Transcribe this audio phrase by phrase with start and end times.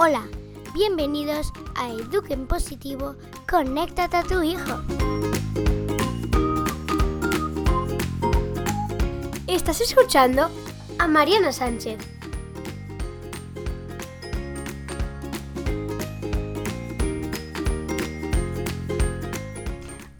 [0.00, 0.22] Hola,
[0.74, 3.16] bienvenidos a Eduquen Positivo,
[3.50, 4.80] conéctate a tu hijo.
[9.48, 10.50] Estás escuchando
[11.00, 11.98] a Mariana Sánchez.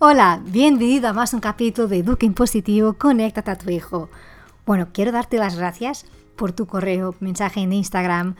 [0.00, 4.10] Hola, bienvenido a más un capítulo de Eduquen Positivo, conéctate a tu hijo.
[4.66, 6.04] Bueno, quiero darte las gracias
[6.34, 8.34] por tu correo, mensaje en Instagram.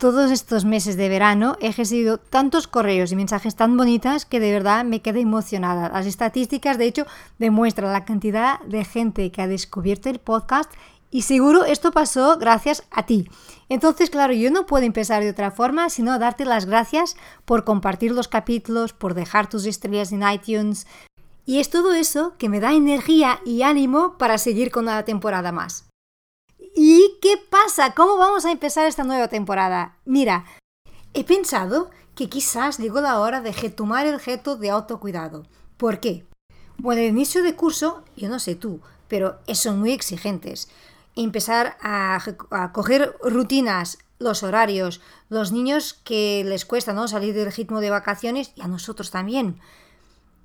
[0.00, 4.50] Todos estos meses de verano he recibido tantos correos y mensajes tan bonitas que de
[4.50, 5.90] verdad me quedé emocionada.
[5.90, 7.06] Las estadísticas, de hecho,
[7.38, 10.72] demuestran la cantidad de gente que ha descubierto el podcast
[11.10, 13.28] y seguro esto pasó gracias a ti.
[13.68, 18.12] Entonces, claro, yo no puedo empezar de otra forma sino darte las gracias por compartir
[18.12, 20.86] los capítulos, por dejar tus estrellas en iTunes,
[21.44, 25.52] y es todo eso que me da energía y ánimo para seguir con una temporada
[25.52, 25.89] más.
[26.82, 27.92] ¿Y qué pasa?
[27.92, 29.98] ¿Cómo vamos a empezar esta nueva temporada?
[30.06, 30.46] Mira,
[31.12, 35.44] he pensado que quizás llegó la hora de retomar el reto de autocuidado.
[35.76, 36.24] ¿Por qué?
[36.78, 40.70] Bueno, el inicio de curso, yo no sé tú, pero son muy exigentes.
[41.16, 42.18] Empezar a,
[42.50, 47.08] a coger rutinas, los horarios, los niños que les cuesta ¿no?
[47.08, 49.60] salir del ritmo de vacaciones y a nosotros también.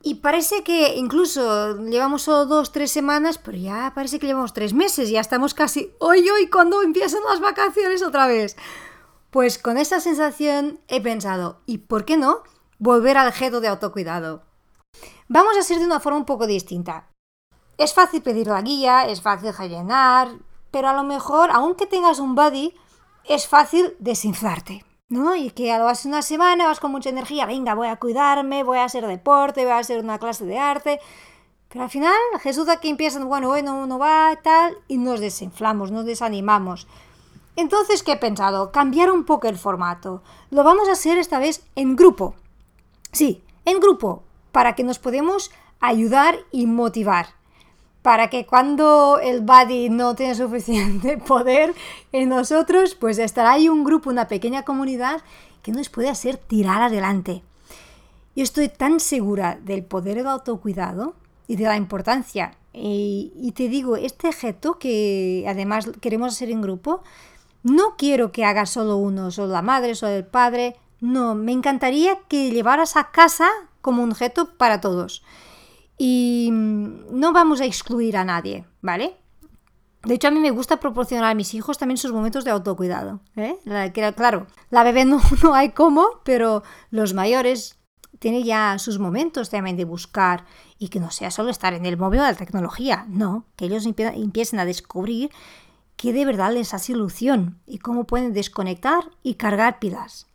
[0.07, 4.71] Y parece que incluso llevamos solo dos, tres semanas, pero ya parece que llevamos tres
[4.71, 8.55] meses, ya estamos casi, hoy, hoy, cuando empiezan las vacaciones otra vez.
[9.31, 12.43] Pues con esa sensación he pensado, ¿y por qué no
[12.77, 14.43] volver al objeto de autocuidado?
[15.27, 17.09] Vamos a hacer de una forma un poco distinta.
[17.79, 20.29] Es fácil pedir la guía, es fácil rellenar,
[20.69, 22.75] pero a lo mejor, aunque tengas un buddy,
[23.23, 24.85] es fácil desinflarte.
[25.15, 25.35] ¿No?
[25.35, 28.77] Y que lo haces una semana, vas con mucha energía, venga, voy a cuidarme, voy
[28.77, 30.99] a hacer deporte, voy a hacer una clase de arte.
[31.69, 32.13] Pero al final
[32.43, 36.87] resulta que empiezan, bueno, bueno, no va, tal, y nos desinflamos, nos desanimamos.
[37.55, 38.71] Entonces, ¿qué he pensado?
[38.71, 40.21] Cambiar un poco el formato.
[40.51, 42.35] Lo vamos a hacer esta vez en grupo.
[43.11, 47.34] Sí, en grupo, para que nos podamos ayudar y motivar
[48.05, 51.73] para que cuando el body no tiene suficiente poder
[52.11, 55.23] en nosotros, pues estará ahí un grupo, una pequeña comunidad
[55.63, 57.41] que nos puede hacer tirar adelante.
[58.35, 61.15] Yo estoy tan segura del poder del autocuidado
[61.47, 62.55] y de la importancia.
[62.73, 67.01] Y, te digo, este objeto que además queremos hacer en grupo,
[67.63, 70.75] no quiero que haga solo uno, solo la madre, solo el padre.
[71.01, 73.49] No, me encantaría que llevaras a casa
[73.81, 75.23] como un objeto para todos
[75.97, 79.17] y mm, no vamos a excluir a nadie, ¿vale?
[80.03, 83.21] De hecho, a mí me gusta proporcionar a mis hijos también sus momentos de autocuidado.
[83.35, 83.57] ¿eh?
[84.15, 87.79] claro, la bebé no, no hay cómo, pero los mayores
[88.19, 90.45] tienen ya sus momentos también de buscar
[90.77, 93.85] y que no sea solo estar en el móvil de la tecnología, no, que ellos
[93.85, 95.31] empiecen a descubrir
[95.95, 100.27] qué de verdad les hace ilusión y cómo pueden desconectar y cargar pilas.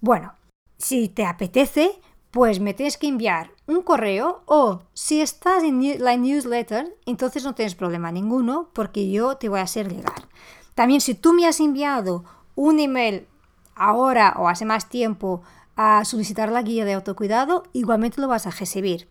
[0.00, 0.34] Bueno,
[0.78, 2.00] si te apetece,
[2.32, 7.54] pues me tienes que enviar un correo o si estás en la newsletter, entonces no
[7.54, 10.28] tienes problema ninguno porque yo te voy a hacer llegar.
[10.74, 13.28] También si tú me has enviado un email
[13.74, 15.42] ahora o hace más tiempo
[15.76, 19.10] a solicitar la guía de autocuidado, igualmente lo vas a recibir.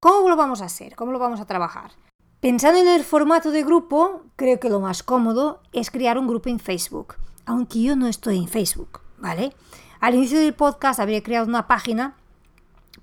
[0.00, 0.96] ¿Cómo lo vamos a hacer?
[0.96, 1.92] ¿Cómo lo vamos a trabajar?
[2.40, 6.48] Pensando en el formato de grupo, creo que lo más cómodo es crear un grupo
[6.48, 7.14] en Facebook,
[7.46, 9.54] aunque yo no estoy en Facebook, ¿vale?
[10.00, 12.16] Al inicio del podcast habría creado una página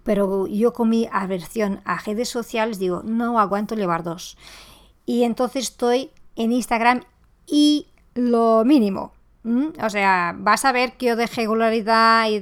[0.03, 4.37] pero yo con mi aversión a redes sociales digo, no aguanto llevar dos.
[5.05, 7.03] Y entonces estoy en Instagram
[7.45, 9.13] y lo mínimo.
[9.83, 12.41] O sea, vas a ver que yo de regularidad y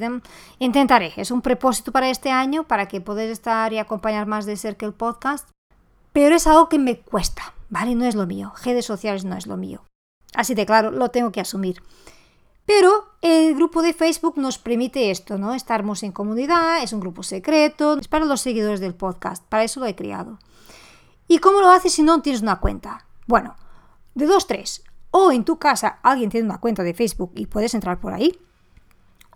[0.64, 1.12] intentaré.
[1.18, 4.86] Es un propósito para este año para que podáis estar y acompañar más de cerca
[4.86, 5.50] el podcast.
[6.14, 7.96] Pero es algo que me cuesta, ¿vale?
[7.96, 8.54] No es lo mío.
[8.64, 9.84] Redes sociales no es lo mío.
[10.34, 11.84] Así de claro, lo tengo que asumir.
[12.66, 15.54] Pero el grupo de Facebook nos permite esto, ¿no?
[15.54, 19.80] Estamos en comunidad, es un grupo secreto, es para los seguidores del podcast, para eso
[19.80, 20.40] lo he creado.
[21.28, 23.06] ¿Y cómo lo haces si no tienes una cuenta?
[23.28, 23.56] Bueno,
[24.16, 24.84] de dos, tres.
[25.12, 28.40] O en tu casa alguien tiene una cuenta de Facebook y puedes entrar por ahí.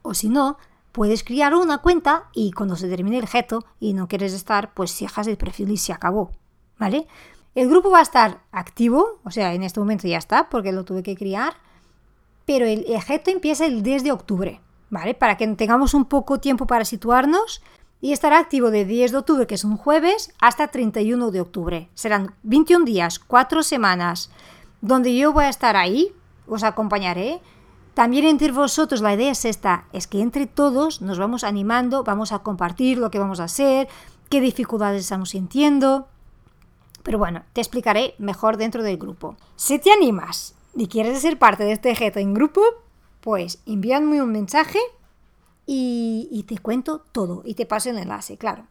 [0.02, 0.58] O si no,
[0.92, 4.92] puedes crear una cuenta y cuando se termine el reto y no quieres estar, pues
[4.92, 6.32] cierras el perfil y se acabó.
[6.80, 7.08] ¿Vale?
[7.56, 10.86] El grupo va a estar activo, o sea, en este momento ya está, porque lo
[10.86, 11.56] tuve que crear
[12.48, 15.14] pero el ejeto empieza el 10 de octubre, ¿vale?
[15.14, 17.62] Para que tengamos un poco tiempo para situarnos
[18.00, 21.90] y estará activo de 10 de octubre, que es un jueves, hasta 31 de octubre.
[21.94, 24.32] Serán 21 días, 4 semanas,
[24.80, 26.14] donde yo voy a estar ahí,
[26.48, 27.42] os acompañaré.
[27.94, 32.32] También entre vosotros la idea es esta, es que entre todos nos vamos animando, vamos
[32.32, 33.90] a compartir lo que vamos a hacer,
[34.30, 36.08] qué dificultades estamos sintiendo.
[37.04, 39.36] Pero bueno, te explicaré mejor dentro del grupo.
[39.58, 42.62] Si te animas y quieres ser parte de este reto en grupo,
[43.20, 44.80] Pues envíame un mensaje
[45.66, 48.68] y, y te cuento todo y te paso el enlace, claro.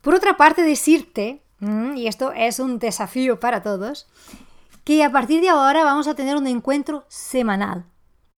[0.00, 4.08] Por otra parte, decirte, mm, y esto es un desafío para todos,
[4.84, 7.84] que a partir de ahora vamos a tener un encuentro semanal.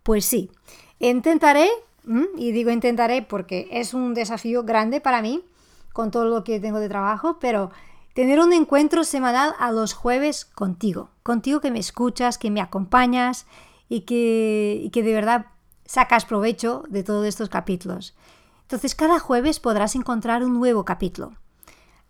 [0.02, 0.50] Pues sí,
[0.98, 1.68] intentaré,
[2.04, 5.44] mm, y digo intentaré porque es un desafío grande para mí,
[5.92, 7.70] con todo lo que tengo de trabajo, pero
[8.14, 13.46] tener un encuentro semanal a los jueves contigo, contigo que me escuchas, que me acompañas
[13.88, 15.46] y que, y que de verdad
[15.84, 18.14] sacas provecho de todos estos capítulos.
[18.62, 21.32] Entonces cada jueves podrás encontrar un nuevo capítulo.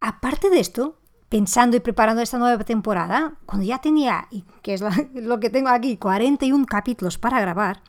[0.01, 0.99] Aparte de esto,
[1.29, 4.29] pensando y preparando esta nueva temporada, cuando ya tenía,
[4.63, 4.83] que es
[5.15, 7.83] lo que tengo aquí, 41 capítulos para grabar,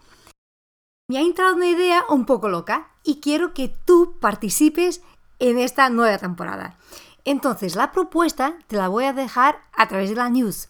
[1.09, 5.01] me ha entrado una idea un poco loca y quiero que tú participes
[5.39, 6.77] en esta nueva temporada.
[7.25, 10.69] Entonces, la propuesta te la voy a dejar a través de la news.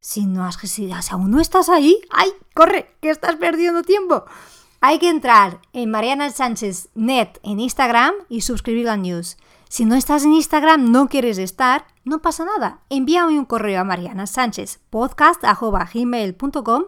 [0.00, 2.30] Si no has si aún no estás ahí, ¡ay!
[2.54, 2.94] ¡Corre!
[3.00, 4.24] Que estás perdiendo tiempo.
[4.80, 9.36] Hay que entrar en Mariana Sánchez Net en Instagram y suscribir la news.
[9.68, 12.80] Si no estás en Instagram, no quieres estar, no pasa nada.
[12.88, 16.84] Envíame un correo a Mariana Sánchez podcast.gmail.com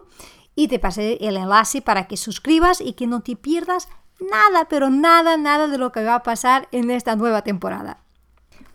[0.55, 4.89] y te pasé el enlace para que suscribas y que no te pierdas nada, pero
[4.89, 8.00] nada, nada de lo que va a pasar en esta nueva temporada.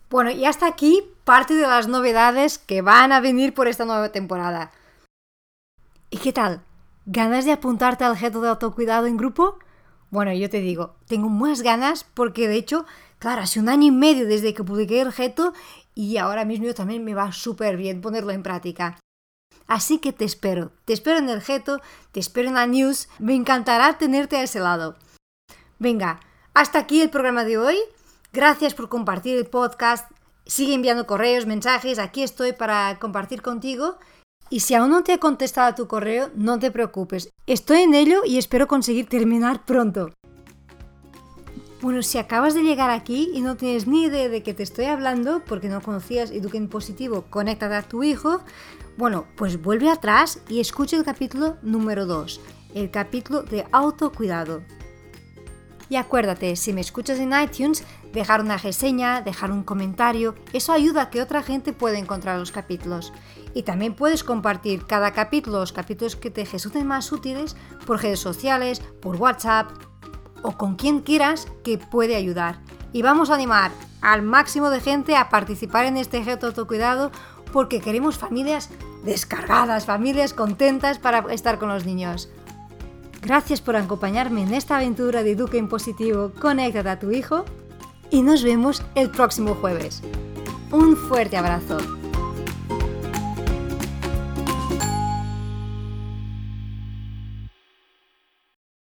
[0.09, 4.11] Bueno, y hasta aquí parte de las novedades que van a venir por esta nueva
[4.11, 4.71] temporada.
[6.09, 6.61] ¿Y qué tal?
[7.05, 9.59] ¿Ganas de apuntarte al reto de autocuidado en grupo?
[10.09, 12.85] Bueno, yo te digo, tengo más ganas porque de hecho
[13.19, 15.53] Claro, hace un año y medio desde que publiqué el reto
[15.95, 18.99] y ahora mismo también me va súper bien ponerlo en práctica.
[19.65, 21.81] Así que te espero, te espero en el reto,
[22.11, 24.97] te espero en la news, me encantará tenerte a ese lado.
[25.79, 26.19] Venga,
[26.53, 27.77] hasta aquí el programa de hoy.
[28.33, 30.11] Gracias por compartir el podcast.
[30.45, 33.97] Sigue enviando correos, mensajes, aquí estoy para compartir contigo.
[34.49, 37.29] Y si aún no te he contestado a tu correo, no te preocupes.
[37.47, 40.11] Estoy en ello y espero conseguir terminar pronto.
[41.81, 44.85] Bueno, si acabas de llegar aquí y no tienes ni idea de que te estoy
[44.85, 48.41] hablando porque no conocías Eduquen Positivo, conéctate a tu hijo,
[48.97, 52.41] bueno, pues vuelve atrás y escucha el capítulo número 2,
[52.73, 54.63] el capítulo de autocuidado.
[55.89, 61.03] Y acuérdate, si me escuchas en iTunes, dejar una reseña, dejar un comentario, eso ayuda
[61.03, 63.13] a que otra gente pueda encontrar los capítulos.
[63.53, 67.55] Y también puedes compartir cada capítulo, los capítulos que te resulten más útiles,
[67.85, 69.71] por redes sociales, por WhatsApp,
[70.41, 72.59] o con quien quieras que puede ayudar.
[72.93, 77.11] Y vamos a animar al máximo de gente a participar en este reto autocuidado
[77.51, 78.69] porque queremos familias
[79.03, 82.29] descargadas, familias contentas para estar con los niños.
[83.27, 87.43] Gracias por acompañarme en esta aventura de Educa en Positivo, conéctate a tu hijo
[88.09, 90.01] y nos vemos el próximo jueves.
[90.71, 91.96] Un fuerte abrazo.